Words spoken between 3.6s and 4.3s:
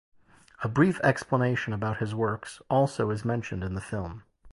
in the film.